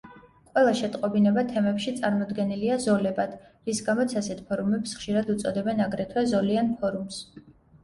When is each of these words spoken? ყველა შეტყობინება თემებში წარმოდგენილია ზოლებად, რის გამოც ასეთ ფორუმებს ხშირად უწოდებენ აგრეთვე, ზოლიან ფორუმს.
ყველა 0.51 0.69
შეტყობინება 0.77 1.43
თემებში 1.51 1.93
წარმოდგენილია 1.99 2.79
ზოლებად, 2.87 3.37
რის 3.71 3.83
გამოც 3.91 4.17
ასეთ 4.23 4.43
ფორუმებს 4.49 4.97
ხშირად 5.03 5.33
უწოდებენ 5.37 5.87
აგრეთვე, 5.89 6.27
ზოლიან 6.35 6.75
ფორუმს. 6.83 7.25